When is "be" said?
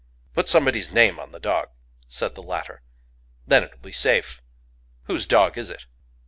3.83-3.91